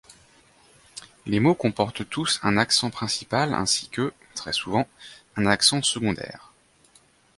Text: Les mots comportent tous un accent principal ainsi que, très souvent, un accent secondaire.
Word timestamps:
Les 1.27 1.39
mots 1.39 1.53
comportent 1.53 2.09
tous 2.09 2.39
un 2.41 2.57
accent 2.57 2.89
principal 2.89 3.53
ainsi 3.53 3.87
que, 3.87 4.13
très 4.33 4.51
souvent, 4.51 4.87
un 5.35 5.45
accent 5.45 5.83
secondaire. 5.83 6.51